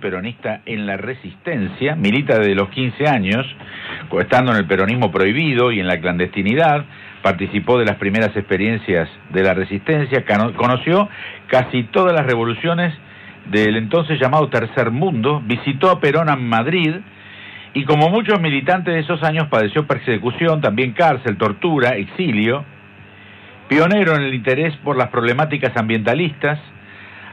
[0.00, 3.46] Peronista en la Resistencia, milita desde los 15 años,
[4.20, 6.84] estando en el peronismo prohibido y en la clandestinidad,
[7.22, 10.24] participó de las primeras experiencias de la resistencia,
[10.56, 11.08] conoció
[11.48, 12.94] casi todas las revoluciones
[13.50, 16.94] del entonces llamado Tercer Mundo, visitó a Perón en Madrid
[17.74, 22.64] y como muchos militantes de esos años padeció persecución, también cárcel, tortura, exilio,
[23.68, 26.58] pionero en el interés por las problemáticas ambientalistas,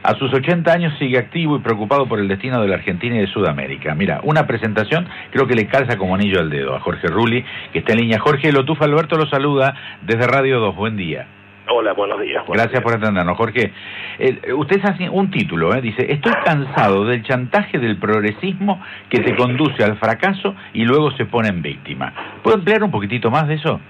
[0.02, 3.20] a sus 80 años sigue activo y preocupado por el destino de la Argentina y
[3.20, 3.94] de Sudamérica.
[3.94, 7.80] Mira, una presentación creo que le calza como anillo al dedo a Jorge Rulli, que
[7.80, 8.18] está en línea.
[8.18, 10.76] Jorge Lotufa Alberto lo saluda desde Radio 2.
[10.76, 11.26] Buen día.
[11.70, 12.42] Hola, buenos días.
[12.48, 13.72] Gracias por atendernos, Jorge.
[14.18, 19.36] Eh, usted hace un título, eh, dice, estoy cansado del chantaje del progresismo que te
[19.36, 22.12] conduce al fracaso y luego se pone en víctima.
[22.42, 23.80] ¿Puedo emplear un poquitito más de eso?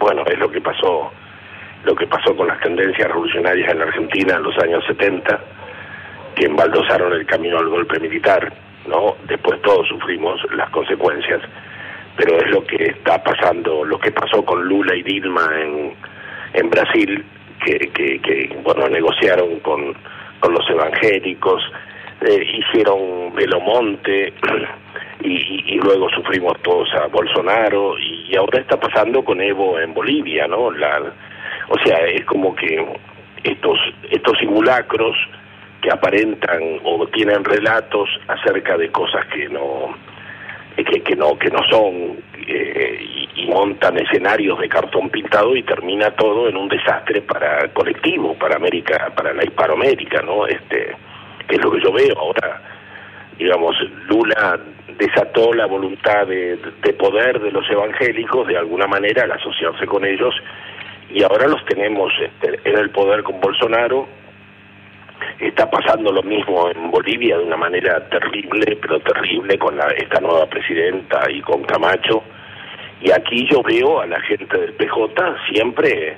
[0.00, 1.12] Bueno, es lo que pasó
[1.86, 5.40] lo que pasó con las tendencias revolucionarias en la Argentina en los años 70,
[6.34, 8.52] que embaldosaron el camino al golpe militar,
[8.88, 9.16] ¿no?
[9.28, 11.40] Después todos sufrimos las consecuencias,
[12.16, 15.94] pero es lo que está pasando, lo que pasó con Lula y Dilma en,
[16.54, 17.24] en Brasil,
[17.64, 19.94] que, que, bueno, negociaron con,
[20.40, 21.62] con los evangélicos,
[22.22, 24.32] eh, hicieron Velomonte,
[25.20, 30.48] y, y, luego sufrimos todos a Bolsonaro, y ahora está pasando con Evo en Bolivia,
[30.48, 30.70] ¿no?
[30.72, 31.00] La,
[31.68, 32.84] o sea, es como que
[33.42, 33.78] estos,
[34.10, 35.16] estos simulacros
[35.80, 39.94] que aparentan o tienen relatos acerca de cosas que no
[40.76, 46.48] que, no que no son eh, y, montan escenarios de cartón pintado y termina todo
[46.48, 50.96] en un desastre para colectivo para América para la Hispanoamérica no este
[51.46, 52.60] que es lo que yo veo ahora.
[53.38, 53.76] Digamos
[54.08, 54.58] Lula
[54.98, 60.04] desató la voluntad de, de poder de los evangélicos de alguna manera al asociarse con
[60.04, 60.34] ellos
[61.10, 64.06] y ahora los tenemos este, en el poder con Bolsonaro.
[65.38, 70.20] Está pasando lo mismo en Bolivia de una manera terrible, pero terrible con la, esta
[70.20, 72.22] nueva presidenta y con Camacho.
[73.00, 76.16] Y aquí yo veo a la gente del PJ siempre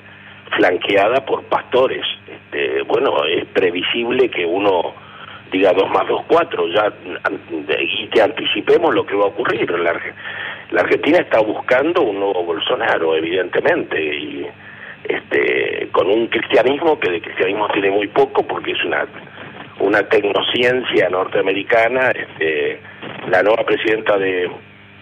[0.55, 2.05] flanqueada por pastores.
[2.27, 4.93] Este, bueno, es previsible que uno
[5.51, 6.91] diga dos más dos, cuatro, ya,
[7.79, 9.69] y que anticipemos lo que va a ocurrir.
[9.71, 9.93] La,
[10.71, 14.47] la Argentina está buscando un nuevo Bolsonaro, evidentemente, y
[15.03, 19.05] este, con un cristianismo que de cristianismo tiene muy poco porque es una
[19.79, 22.11] una tecnociencia norteamericana.
[22.11, 22.79] Este,
[23.29, 24.49] la nueva presidenta de,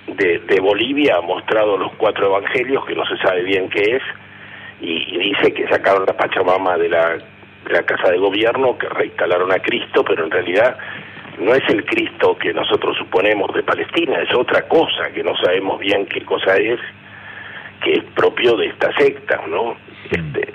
[0.08, 4.04] de, Bolivia ha mostrado los cuatro evangelios que no se sabe bien qué es
[4.82, 9.52] y, dice que sacaron la Pachamama de la, de la casa de gobierno, que reinstalaron
[9.52, 10.78] a Cristo, pero en realidad
[11.40, 15.80] no es el Cristo que nosotros suponemos de Palestina, es otra cosa que no sabemos
[15.80, 16.80] bien qué cosa es,
[17.84, 19.78] que es propio de esta secta, ¿no?
[20.12, 20.54] Este,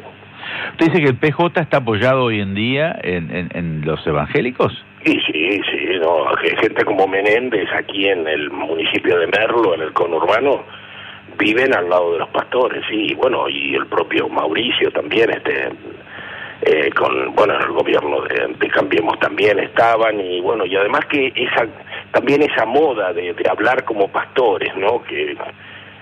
[0.72, 4.72] ¿Usted dice que el PJ está apoyado hoy en día en, los evangélicos?
[5.04, 6.26] Sí, sí, sí, no,
[6.60, 10.64] gente como Menéndez aquí en el municipio de Merlo, en el conurbano,
[11.38, 15.70] viven al lado de los pastores, sí, bueno, y el propio Mauricio también, este,
[16.62, 21.04] eh, con, bueno, en el gobierno de, de, Cambiemos también estaban, y bueno, y además
[21.06, 21.66] que esa,
[22.12, 25.02] también esa moda de, de hablar como pastores, ¿no?
[25.02, 25.36] Que,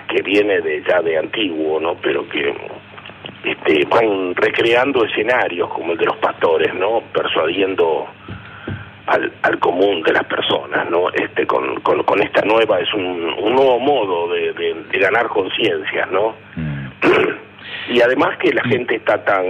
[0.08, 1.94] que viene de ya de antiguo, ¿no?
[2.02, 2.54] Pero que
[3.44, 7.02] este, van recreando escenarios como el de los pastores, ¿no?
[7.12, 8.06] Persuadiendo
[9.06, 11.08] al, al común de las personas, ¿no?
[11.10, 16.06] Este, con, con, con esta nueva, es un, un nuevo modo de, de, ganar conciencia,
[16.12, 16.34] ¿no?
[16.56, 16.86] Mm.
[17.94, 19.44] y además que la gente está tan,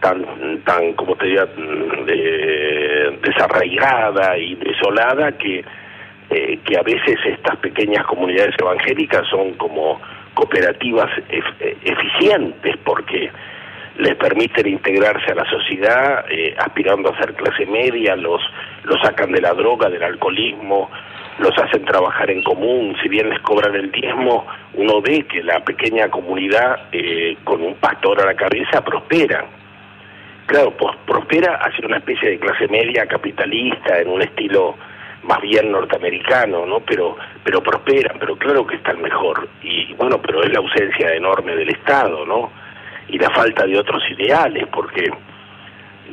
[0.00, 0.24] tan,
[0.64, 5.64] tan, como te diría, de, desarraigada y desolada que,
[6.30, 10.00] eh, que a veces estas pequeñas comunidades evangélicas son como
[10.34, 11.10] cooperativas
[11.82, 13.30] eficientes porque
[14.00, 18.40] les permiten integrarse a la sociedad eh, aspirando a ser clase media, los,
[18.84, 20.90] los sacan de la droga, del alcoholismo,
[21.38, 25.60] los hacen trabajar en común, si bien les cobran el diezmo, uno ve que la
[25.60, 29.44] pequeña comunidad eh, con un pastor a la cabeza prospera.
[30.46, 34.76] Claro, pues prospera hacia una especie de clase media capitalista en un estilo
[35.22, 36.80] más bien norteamericano, ¿no?
[36.80, 39.48] Pero, pero prosperan, pero claro que están mejor.
[39.62, 42.50] Y bueno, pero es la ausencia enorme del Estado, ¿no?
[43.08, 45.10] Y la falta de otros ideales, porque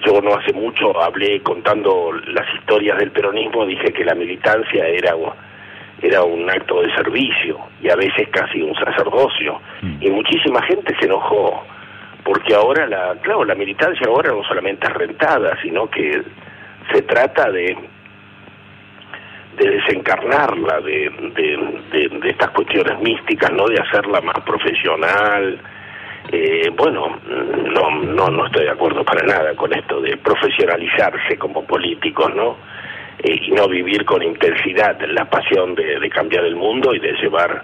[0.06, 5.16] yo no hace mucho hablé contando las historias del peronismo, dije que la militancia era
[6.02, 9.60] era un acto de servicio y a veces casi un sacerdocio.
[9.82, 9.98] Mm.
[10.02, 11.64] Y muchísima gente se enojó,
[12.24, 16.22] porque ahora la, claro, la militancia ahora no solamente es rentada, sino que
[16.94, 17.76] se trata de
[19.58, 23.66] de desencarnarla de, de, estas cuestiones místicas, ¿no?
[23.66, 25.60] De hacerla más profesional.
[26.32, 31.66] Eh, bueno, no, no, no estoy de acuerdo para nada con esto de profesionalizarse como
[31.66, 32.58] políticos, ¿no?
[33.20, 37.64] eh, y no vivir con intensidad la pasión de, cambiar el mundo y de llevar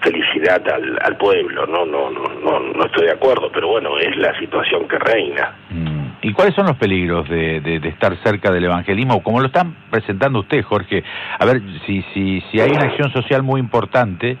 [0.00, 1.66] felicidad al, al pueblo.
[1.66, 5.54] No, no, no, no, no estoy de acuerdo, pero bueno, es la situación que reina.
[5.70, 5.85] Mm.
[6.26, 9.22] ¿Y cuáles son los peligros de, estar cerca del evangelismo?
[9.22, 11.04] Como lo están presentando usted, Jorge.
[11.38, 14.36] A ver, si, si, hay una acción social muy importante,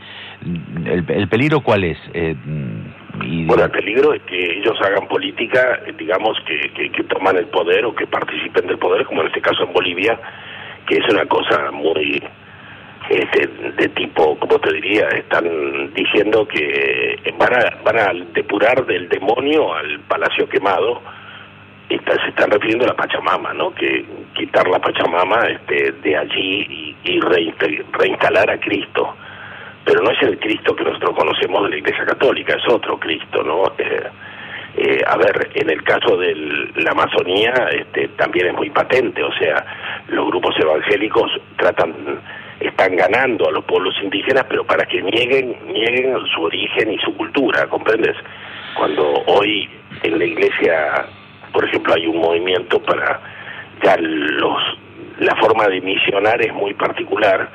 [0.84, 1.96] ¿el, el peligro cuál es?
[2.12, 2.34] Eh,
[3.22, 3.44] y...
[3.44, 8.08] Bueno, el peligro es que ellos hagan política, digamos, que, toman el poder o que
[8.08, 10.18] participen del poder, como en este caso en Bolivia,
[10.88, 12.20] que es una cosa muy
[13.08, 19.08] este, de tipo, como te diría, están diciendo que van a, van a depurar del
[19.08, 21.00] demonio al palacio quemado,
[21.88, 23.72] y se están refiriendo a la Pachamama, ¿no?
[23.74, 24.04] Que
[24.34, 29.14] quitar la Pachamama este, de allí y, y reinstalar a Cristo.
[29.84, 33.42] Pero no es el Cristo que nosotros conocemos de la Iglesia Católica, es otro Cristo,
[33.44, 33.72] ¿no?
[33.78, 34.02] Eh,
[34.78, 36.34] eh, a ver, en el caso de
[36.74, 39.64] la Amazonía este, también es muy patente, o sea,
[40.08, 41.94] los grupos evangélicos tratan
[42.60, 47.14] están ganando a los pueblos indígenas, pero para que nieguen, nieguen su origen y su
[47.16, 48.16] cultura, ¿comprendes?
[48.74, 49.68] Cuando hoy
[50.02, 51.06] en la iglesia,
[51.56, 53.18] por ejemplo, hay un movimiento para
[53.82, 54.62] ya los
[55.20, 57.48] la forma de misionar es muy particular,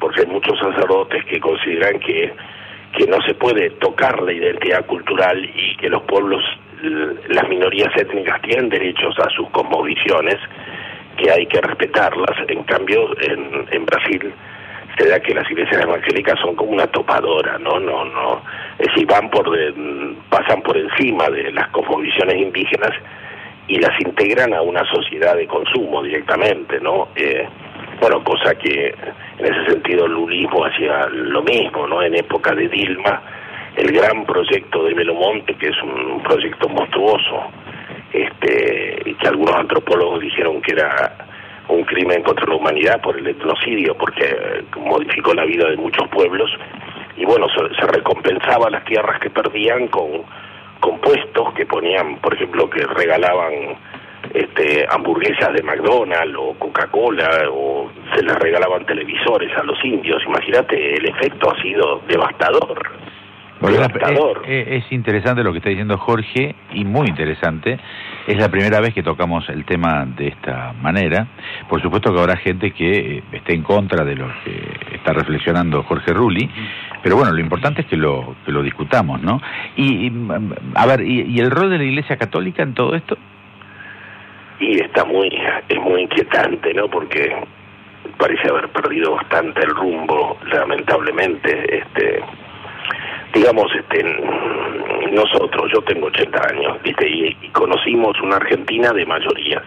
[0.00, 2.32] porque hay muchos sacerdotes que consideran que
[2.96, 6.42] que no se puede tocar la identidad cultural y que los pueblos,
[7.28, 10.36] las minorías étnicas tienen derechos a sus cosmovisiones
[11.18, 12.36] que hay que respetarlas.
[12.48, 14.32] En cambio, en, en Brasil
[14.96, 17.78] se da que las iglesias evangélicas son como una topadora, ¿no?
[17.78, 18.42] No, no.
[18.78, 22.92] Es decir, van por de, pasan por encima de las cosmovisiones indígenas
[23.72, 27.08] y las integran a una sociedad de consumo directamente, ¿no?
[27.16, 27.48] Eh,
[27.98, 28.94] bueno, cosa que
[29.38, 32.02] en ese sentido el lulismo hacía lo mismo, ¿no?
[32.02, 33.22] En época de Dilma,
[33.74, 37.44] el gran proyecto de Belomonte, que es un proyecto monstruoso,
[38.12, 41.26] este, que algunos antropólogos dijeron que era
[41.68, 46.06] un crimen contra la humanidad por el etnocidio, porque eh, modificó la vida de muchos
[46.08, 46.50] pueblos,
[47.16, 50.26] y bueno, se, se recompensaba las tierras que perdían con,
[50.82, 53.78] con puestos que ponían, por ejemplo, que regalaban
[54.34, 60.20] este, hamburguesas de McDonald's o Coca-Cola o se les regalaban televisores a los indios.
[60.26, 62.82] Imagínate, el efecto ha sido devastador.
[63.60, 64.42] devastador.
[64.44, 67.78] Es, es, interesante lo que está diciendo Jorge y muy interesante.
[68.26, 71.28] Es la primera vez que tocamos el tema de esta manera.
[71.68, 75.84] Por supuesto que habrá gente que eh, esté en contra de lo que está reflexionando
[75.84, 76.50] Jorge Rulli,
[77.02, 79.40] pero bueno, lo importante es que lo, que lo discutamos, ¿no?
[79.76, 80.12] Y, y
[80.74, 83.16] a ver, y, ¿y el rol de la Iglesia Católica en todo esto?
[84.62, 85.28] y está muy
[85.68, 87.34] es muy inquietante no porque
[88.16, 92.20] parece haber perdido bastante el rumbo lamentablemente este
[93.34, 94.04] digamos este
[95.10, 99.64] nosotros yo tengo 80 años viste y, y conocimos una Argentina de mayorías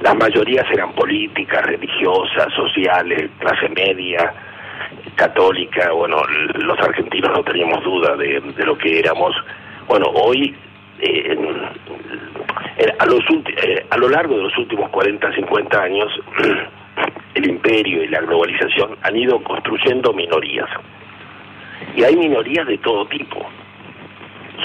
[0.00, 4.32] las mayorías eran políticas religiosas sociales clase media
[5.20, 6.16] católica bueno
[6.54, 9.34] los argentinos no teníamos duda de, lo que éramos
[9.86, 10.54] bueno hoy
[11.02, 11.36] eh,
[12.98, 13.20] a, los
[13.62, 16.08] eh, a lo largo de los últimos 40, 50 años,
[17.34, 20.68] el imperio y la globalización han ido construyendo minorías.
[21.94, 23.46] Y hay minorías de todo tipo.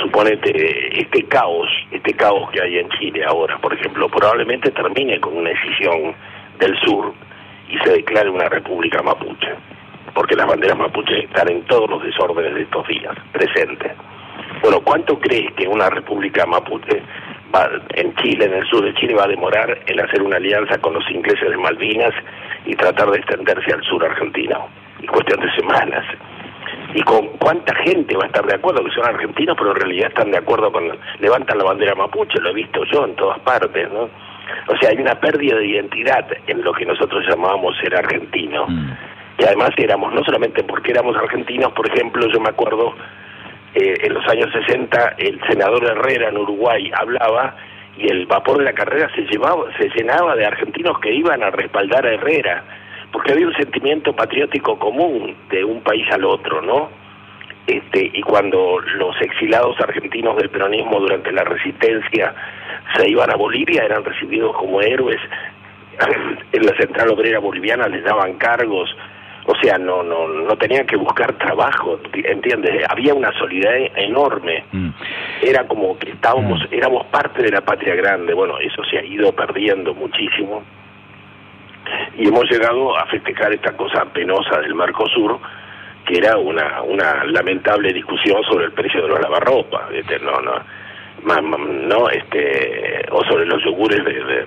[0.02, 5.38] Suponete, este caos, este caos que hay en Chile ahora, por ejemplo, probablemente termine con
[5.38, 6.14] una decisión
[6.60, 7.14] del sur
[7.70, 9.54] y se declare una república mapuche,
[10.16, 13.92] porque las banderas mapuches están en todos los desórdenes de estos días, presentes.
[14.62, 17.04] Bueno, ¿cuánto crees que una república mapuche
[17.54, 20.78] va, en Chile, en el sur de Chile, va a demorar en hacer una alianza
[20.80, 22.14] con los ingleses de Malvinas
[22.66, 24.70] y tratar de extenderse al sur argentino?
[25.02, 26.06] En cuestión de semanas.
[26.94, 30.08] ¿Y con cuánta gente va a estar de acuerdo que son argentinos, pero en realidad
[30.08, 30.98] están de acuerdo con...
[31.20, 34.10] levantan la bandera mapuche, lo he visto yo en todas partes, ¿no?
[34.68, 38.66] O sea, hay una pérdida de identidad en lo que nosotros llamábamos ser argentino.
[38.68, 38.92] Mm.
[39.38, 42.96] Y además éramos, no solamente porque éramos argentinos, por ejemplo, yo me acuerdo
[43.76, 47.58] eh, en los años 60 el senador Herrera en Uruguay hablaba
[47.98, 51.50] y el vapor de la carrera se llevaba se llenaba de argentinos que iban a
[51.50, 52.64] respaldar a Herrera
[53.12, 56.90] porque había un sentimiento patriótico común de un país al otro no
[57.68, 62.34] este y cuando los exilados argentinos del peronismo durante la resistencia
[62.96, 65.20] se iban a Bolivia eran recibidos como héroes.
[66.54, 68.96] En la central obrera boliviana les daban cargos
[69.48, 72.84] o sea, no, no, no tenían que buscar trabajo, ¿entiendes?
[72.90, 74.64] Había una solidaridad enorme.
[74.72, 74.90] Mm.
[75.44, 76.74] Era como que estábamos, mm.
[76.74, 78.34] éramos parte de la patria grande.
[78.34, 80.64] Bueno, eso se ha ido perdiendo muchísimo.
[82.18, 85.40] Y hemos llegado a festejar esta cosa penosa del Mercosur,
[86.08, 90.18] que era una, una lamentable discusión sobre el precio de los lavarropas, ¿viste?
[90.20, 90.60] No, no,
[91.58, 94.46] no, este, o sobre los yogures de, de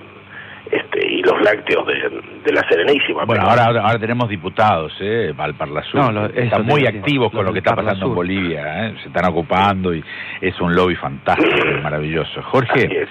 [0.70, 3.24] este, y los lácteos de, la Serenísima.
[3.24, 5.32] Bueno, ahora, ahora, tenemos diputados, ¿eh?
[5.36, 5.80] Valparla
[6.34, 8.94] están muy activos con lo que está pasando en Bolivia, ¿eh?
[9.02, 10.02] se están ocupando y
[10.40, 12.40] es un lobby fantástico, maravilloso.
[12.42, 13.06] Jorge,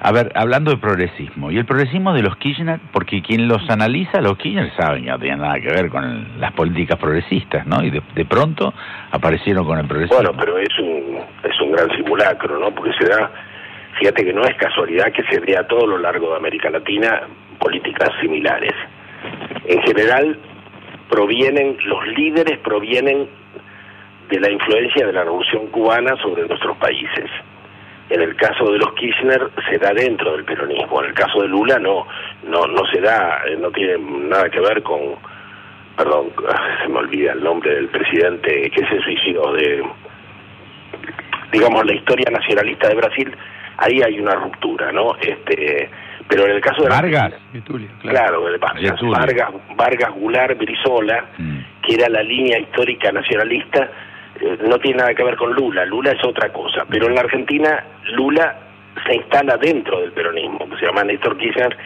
[0.00, 4.20] a ver, hablando de progresismo, y el progresismo de los Kirchner, porque quien los analiza,
[4.20, 7.82] los Kirchner saben que no tienen nada que ver con las políticas progresistas, ¿no?
[7.82, 8.74] Y de, de, pronto
[9.10, 10.22] aparecieron con el progresismo.
[10.22, 12.70] Bueno, pero es un, es un gran simulacro, ¿no?
[12.74, 13.30] Porque se da,
[13.98, 17.22] fíjate que no es casualidad que se dé a todo lo largo de América Latina
[17.58, 18.74] políticas similares.
[19.64, 20.38] En general,
[21.08, 23.28] provienen, los líderes provienen
[24.28, 27.30] de la influencia de la revolución cubana sobre nuestros países.
[28.08, 31.48] En el caso de los Kirchner se da dentro del peronismo, en el caso de
[31.48, 32.06] Lula no,
[32.44, 35.16] no, no se da, eh, no tiene nada que ver con,
[35.96, 36.26] perdón,
[36.82, 39.82] se me olvida el nombre del presidente que se suicidó, de,
[41.52, 43.36] digamos, la historia nacionalista de Brasil,
[43.78, 45.16] ahí hay una ruptura, ¿no?
[45.20, 45.88] Este,
[46.28, 47.34] pero en el caso de Vargas,
[48.00, 51.58] claro, Vargas, Vargas, Vargas Goulart Brizola, mm.
[51.82, 53.90] que era la línea histórica nacionalista,
[54.40, 57.20] eh, no tiene nada que ver con Lula, Lula es otra cosa, pero en la
[57.20, 58.56] Argentina Lula
[59.06, 61.76] se instala dentro del peronismo, que se llama Néstor Kirchner,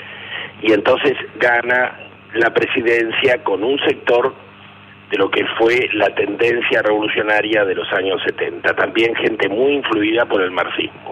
[0.63, 1.93] y entonces gana
[2.35, 4.33] la presidencia con un sector
[5.11, 10.25] de lo que fue la tendencia revolucionaria de los años 70, también gente muy influida
[10.25, 11.10] por el marxismo.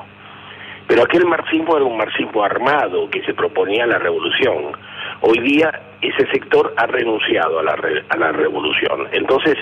[0.88, 4.73] Pero aquel marxismo era un marxismo armado que se proponía la revolución.
[5.21, 7.76] Hoy día ese sector ha renunciado a la,
[8.09, 9.07] a la revolución.
[9.12, 9.57] Entonces,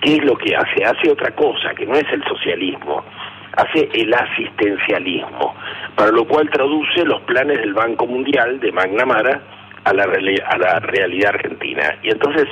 [0.00, 0.84] ¿qué es lo que hace?
[0.84, 3.04] Hace otra cosa, que no es el socialismo,
[3.56, 5.52] hace el asistencialismo,
[5.96, 9.40] para lo cual traduce los planes del Banco Mundial de McNamara
[9.82, 11.96] a la, a la realidad argentina.
[12.04, 12.46] Y entonces,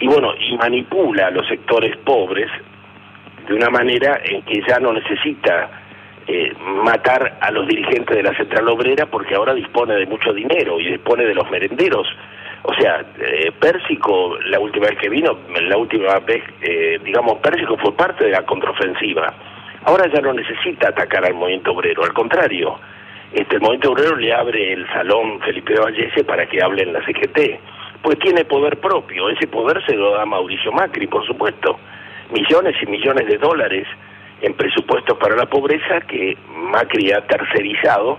[0.00, 2.50] y bueno, y manipula a los sectores pobres
[3.46, 5.70] de una manera en que ya no necesita
[6.30, 10.78] eh, matar a los dirigentes de la central obrera porque ahora dispone de mucho dinero
[10.78, 12.06] y dispone de los merenderos.
[12.64, 17.78] O sea, eh, Pérsico, la última vez que vino, la última vez, eh, digamos, Pérsico
[17.78, 19.32] fue parte de la contraofensiva.
[19.84, 22.78] Ahora ya no necesita atacar al movimiento obrero, al contrario,
[23.32, 27.02] este, el movimiento obrero le abre el salón Felipe Vallese para que hable en la
[27.06, 27.58] CGT.
[28.02, 31.78] Pues tiene poder propio, ese poder se lo da Mauricio Macri, por supuesto.
[32.30, 33.86] Millones y millones de dólares
[34.40, 38.18] en presupuestos para la pobreza que Macri ha tercerizado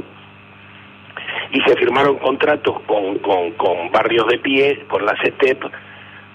[1.51, 5.63] y se firmaron contratos con, con, con barrios de pie, con la CETEP,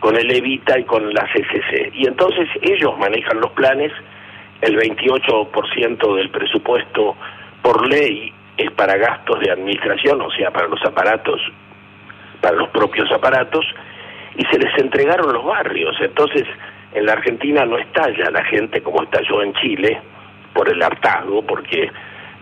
[0.01, 1.93] con el Evita y con la CCC.
[1.95, 3.93] Y entonces ellos manejan los planes,
[4.61, 7.17] el 28% del presupuesto
[7.63, 11.41] por ley es para gastos de administración, o sea, para los aparatos,
[12.41, 13.65] para los propios aparatos,
[14.37, 15.97] y se les entregaron los barrios.
[16.01, 16.45] Entonces,
[16.95, 20.01] en la Argentina no estalla la gente como estalló en Chile
[20.55, 21.91] por el hartazgo, porque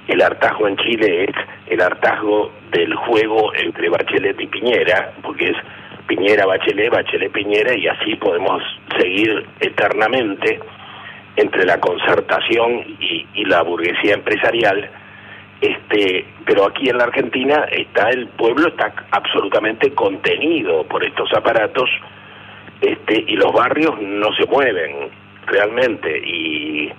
[0.08, 1.36] el hartazgo en Chile es
[1.68, 5.56] el hartazgo del juego entre Bachelet y Piñera, porque es
[6.06, 8.62] Piñera, Bachelet, Bachelet, Piñera, y así podemos
[8.98, 10.60] seguir eternamente
[11.36, 14.90] entre la concertación y, y la burguesía empresarial.
[15.62, 21.88] Este, pero aquí en la Argentina está el pueblo está absolutamente contenido por estos aparatos
[22.82, 25.08] este, y los barrios no se mueven
[25.46, 26.18] realmente.
[26.18, 26.92] Y,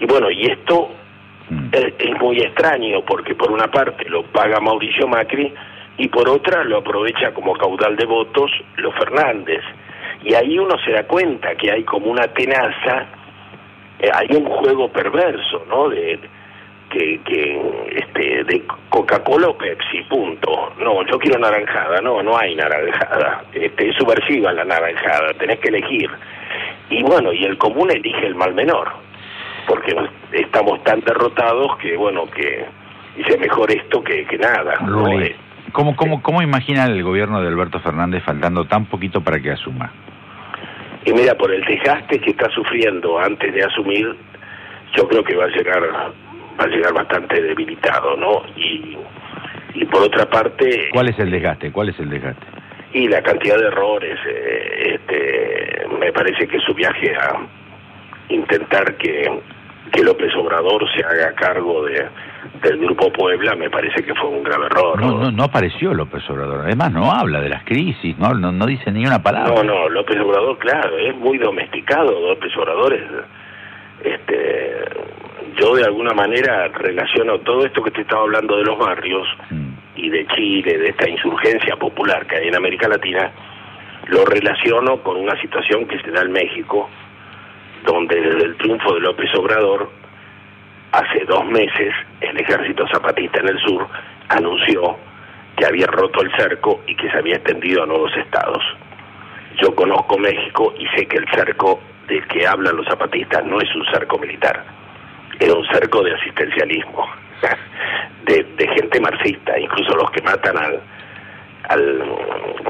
[0.00, 0.90] y bueno, y esto
[1.48, 1.68] mm.
[1.72, 5.54] es, muy extraño porque por una parte lo paga Mauricio Macri
[5.96, 9.62] y por otra lo aprovecha como caudal de votos los Fernández.
[10.24, 13.06] Y ahí uno se da cuenta que hay como una tenaza,
[14.00, 15.88] eh, hay un juego perverso, ¿no?
[15.88, 16.18] De,
[16.88, 17.60] que, que
[17.96, 20.72] este de Coca-Cola o Pepsi, punto.
[20.78, 23.44] No, yo quiero naranjada, no, no hay naranjada.
[23.52, 26.10] Este, es subversiva la naranjada, tenés que elegir.
[26.90, 28.90] Y bueno, y el común elige el mal menor,
[29.66, 29.94] porque
[30.32, 32.64] estamos tan derrotados que, bueno, que
[33.16, 34.74] dice mejor esto que, que nada.
[34.80, 35.06] ¿no?
[35.72, 39.92] ¿Cómo, cómo, ¿Cómo imagina el gobierno de Alberto Fernández faltando tan poquito para que asuma?
[41.04, 44.16] Y mira, por el desgaste que está sufriendo antes de asumir,
[44.96, 45.82] yo creo que va a llegar
[46.58, 48.42] va a llegar bastante debilitado, ¿no?
[48.56, 48.96] Y,
[49.74, 50.88] y por otra parte...
[50.92, 51.70] ¿Cuál es el desgaste?
[51.70, 52.46] ¿Cuál es el desgaste?
[52.92, 57.46] Y la cantidad de errores, eh, este, me parece que su viaje a
[58.30, 59.40] intentar que,
[59.92, 62.06] que López Obrador se haga cargo de,
[62.62, 65.00] del Grupo Puebla me parece que fue un grave error.
[65.00, 68.66] No, no, no apareció López Obrador, además no habla de las crisis, no, no, no
[68.66, 69.54] dice ni una palabra.
[69.54, 73.02] No, no, López Obrador, claro, es muy domesticado, López Obrador es...
[74.02, 74.84] Este,
[75.58, 79.68] yo de alguna manera relaciono todo esto que te estaba hablando de los barrios mm.
[79.96, 83.30] y de Chile, de esta insurgencia popular que hay en América Latina,
[84.06, 86.88] lo relaciono con una situación que se da en México,
[87.84, 89.90] donde desde el triunfo de López Obrador,
[90.92, 93.86] hace dos meses el ejército zapatista en el sur
[94.28, 94.96] anunció
[95.56, 98.62] que había roto el cerco y que se había extendido a nuevos estados.
[99.60, 103.74] Yo conozco México y sé que el cerco del que hablan los zapatistas no es
[103.74, 104.77] un cerco militar,
[105.40, 107.06] era un cerco de asistencialismo,
[108.24, 110.80] de, gente marxista, incluso los que matan al,
[111.68, 112.04] al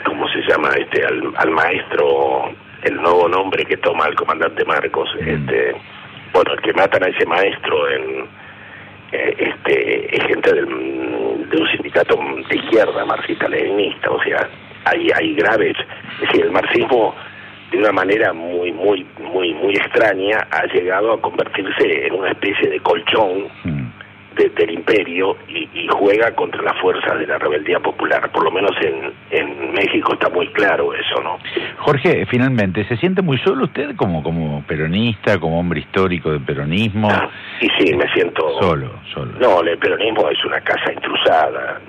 [0.05, 0.71] ¿cómo se llama?
[0.79, 5.29] este al, maestro, el nuevo nombre que toma el comandante Marcos, mm.
[5.29, 5.77] este
[6.33, 8.27] bueno, el que matan a ese maestro en
[9.13, 14.49] eh, este es gente del, de un sindicato de izquierda marxista-leninista, o sea,
[14.85, 15.77] hay, hay graves,
[16.15, 17.15] es decir, el marxismo
[17.71, 22.71] de una manera muy, muy, muy, muy extraña ha llegado a convertirse en una especie
[22.71, 23.87] de colchón mm.
[24.57, 28.31] del imperio y, juega contra las fuerzas de la rebeldía popular.
[28.31, 31.39] Por lo menos en, en México está muy claro eso, ¿no?
[31.79, 37.09] Jorge, finalmente, ¿se siente muy solo usted como, como peronista, como hombre histórico del peronismo?
[37.11, 37.29] Ah,
[37.61, 38.61] y sí, me siento...
[38.61, 39.33] Solo, solo.
[39.41, 41.81] No, el peronismo es una casa intrusada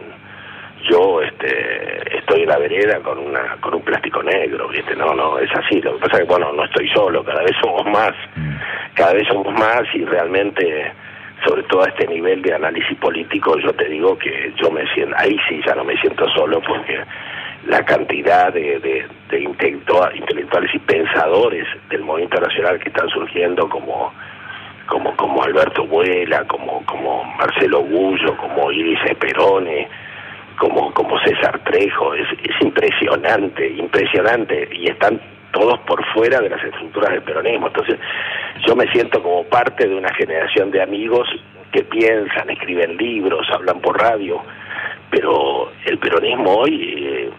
[0.83, 5.39] yo este estoy en la vereda con una con un plástico negro viste no no
[5.39, 8.13] es así lo que pasa es que bueno no estoy solo cada vez somos más
[8.35, 8.55] mm.
[8.93, 10.91] cada vez somos más y realmente
[11.45, 15.15] sobre todo a este nivel de análisis político yo te digo que yo me siento
[15.17, 16.99] ahí sí ya no me siento solo porque
[17.67, 24.13] la cantidad de, de, de intelectuales y pensadores del movimiento nacional que están surgiendo como
[24.87, 29.87] como como Alberto Vuela, como como Marcelo Gullo, como Iris Perone,
[30.59, 35.19] como, como César Trejo, es, es impresionante, impresionante, y están
[35.51, 37.67] todos por fuera de las estructuras del peronismo.
[37.67, 37.97] Entonces,
[38.67, 41.27] yo me siento como parte de una generación de amigos
[41.71, 44.41] que piensan, escriben libros, hablan por radio,
[45.09, 47.29] pero el peronismo hoy eh,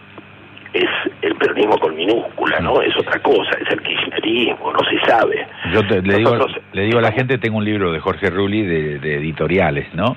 [0.73, 0.89] es
[1.21, 2.81] el peronismo con minúscula, ¿no?
[2.81, 5.45] Es otra cosa, es el kirchnerismo, no se sabe.
[5.73, 6.35] Yo le, digo,
[6.71, 10.15] le digo a la gente, tengo un libro de Jorge Rulli de, editoriales, ¿no?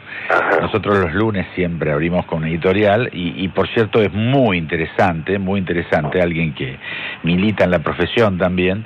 [0.61, 6.21] Nosotros los lunes siempre abrimos con editorial y, por cierto es muy interesante, muy interesante,
[6.21, 6.79] alguien que
[7.23, 8.85] milita en la profesión también,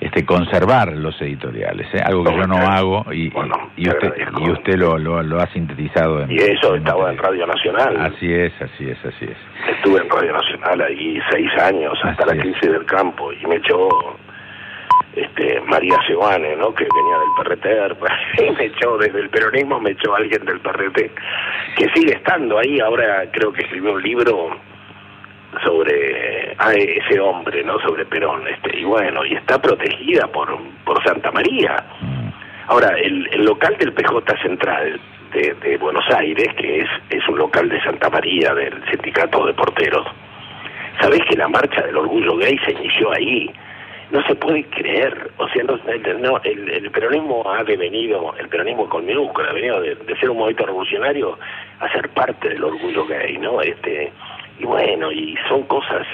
[0.00, 2.00] este conservar los editoriales, ¿eh?
[2.02, 3.30] algo que yo no hago y,
[3.76, 6.22] y usted, y usted lo, lo, ha sintetizado.
[6.22, 7.96] En, y eso estaba en Radio Nacional.
[8.00, 9.36] Así es, así es, así es.
[9.76, 13.88] Estuve en Radio Nacional ahí seis años hasta la crisis del campo y me echó
[15.14, 16.74] este María Sebane, ¿no?
[16.74, 17.98] que venía del PRT,
[18.38, 21.10] y me echó desde el peronismo, me echó alguien del PRT,
[21.76, 24.56] que sigue estando ahí, ahora creo que escribió un libro
[25.64, 27.78] sobre a ese hombre, ¿no?
[27.80, 31.76] Sobre Perón, este, y bueno, y está protegida por, por Santa María.
[32.00, 32.28] Mm.
[32.68, 35.00] Ahora, el, el local del PJ Central
[35.32, 39.54] de, de Buenos Aires, que es, es un local de Santa María, del sindicato de
[39.54, 40.06] porteros,
[41.00, 43.50] Sabés que la marcha del orgullo gay se inició ahí.
[44.10, 49.50] No se puede creer, o sea, no, el, peronismo ha devenido, el peronismo con minúscula,
[49.50, 51.38] ha venido de, ser un movimiento revolucionario
[51.78, 53.62] a ser parte del orgullo gay, ¿no?
[53.62, 54.12] Este,
[54.60, 56.06] y bueno, y son cosas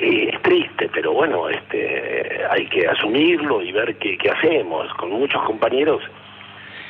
[0.00, 4.92] eh, es triste, pero bueno, este, hay que asumirlo y ver qué, qué hacemos.
[4.94, 6.02] Con muchos compañeros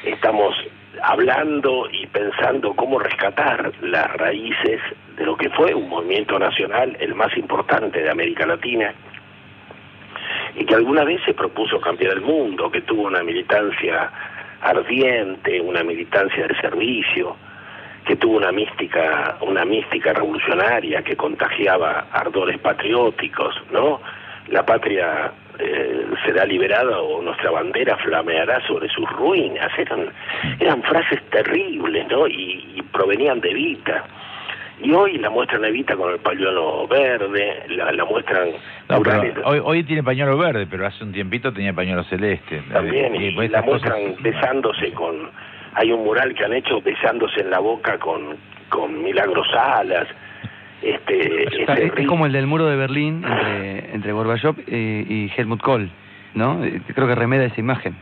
[0.04, 0.54] estamos
[1.02, 4.80] hablando y pensando cómo rescatar las raíces
[5.16, 8.94] de lo que fue un movimiento nacional, el más importante de América Latina,
[10.56, 14.10] y que alguna vez se propuso cambiar el mundo, que tuvo una militancia
[14.62, 17.36] ardiente, una militancia de servicio,
[18.10, 24.00] que tuvo una mística, una mística revolucionaria que contagiaba ardores patrióticos, ¿no?
[24.48, 29.70] La patria eh, será liberada o nuestra bandera flameará sobre sus ruinas.
[29.78, 30.08] Eran,
[30.58, 32.26] eran frases terribles, ¿no?
[32.26, 34.04] Y, provenían de Evita.
[34.82, 38.48] Y hoy la muestran Evita con el pañuelo verde, la, muestran...
[39.44, 42.60] hoy, hoy tiene pañuelo verde, pero hace un tiempito tenía pañuelo celeste.
[42.72, 45.30] También, y, la muestran besándose con...
[45.74, 48.36] Hay un mural que han hecho besándose en la boca con,
[48.68, 50.08] con Milagros Salas
[50.82, 55.90] este, este es como el del muro de Berlín entre, entre Gorbachev y, Helmut Kohl,
[56.34, 56.64] ¿no?
[56.64, 57.94] Eh, creo que remeda esa imagen.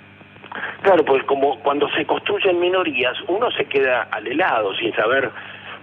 [0.82, 5.28] Claro, pues como cuando se construyen minorías, uno se queda al helado sin saber,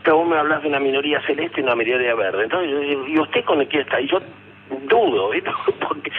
[0.04, 2.44] que vos me hablas de una minoría celeste y una minoría verde.
[2.44, 4.00] Entonces, ¿y usted con el que está?
[4.00, 4.20] Y yo
[4.88, 5.32] dudo,
[5.88, 6.12] porque,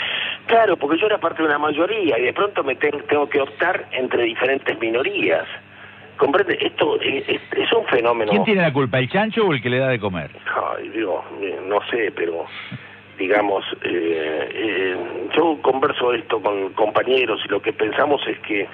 [0.47, 3.87] claro, porque yo era parte de una mayoría y de pronto me tengo que optar
[3.93, 5.47] entre diferentes minorías.
[6.17, 6.57] ¿Comprende?
[6.61, 8.31] Esto es, un fenómeno...
[8.31, 10.31] ¿Quién tiene la culpa, el chancho o el que le da de comer?
[10.75, 11.23] Ay, Dios,
[11.67, 12.47] no sé, pero
[13.19, 14.97] digamos, eh, eh,
[15.37, 18.67] yo converso esto con compañeros y lo que pensamos es que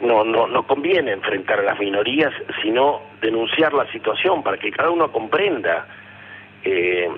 [0.00, 4.90] no, no, no conviene enfrentar a las minorías, sino denunciar la situación para que cada
[4.90, 5.86] uno comprenda.
[6.64, 7.08] Eh,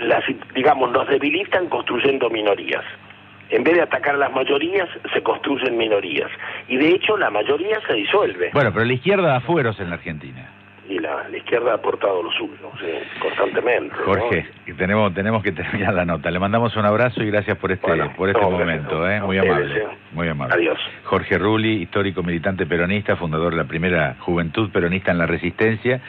[0.00, 2.84] las, digamos, nos debilitan construyendo minorías
[3.50, 6.30] en vez de atacar a las mayorías, se construyen minorías.
[6.68, 8.50] Y de hecho, la mayoría se disuelve.
[8.52, 10.50] Bueno, pero la izquierda da fueros en la Argentina.
[10.88, 12.70] y la, izquierda ha aportado lo suyo,
[13.20, 13.94] constantemente.
[13.94, 16.30] Jorge, tenemos tenemos que terminar la nota.
[16.30, 19.20] Le mandamos un abrazo y gracias por este por este momento, ¿eh?
[19.20, 20.54] muy amable, muy amable.
[20.54, 20.78] Adiós.
[21.04, 26.00] Jorge Rulli, histórico militante peronista, fundador de la primera Juventud Peronista en la Resistencia.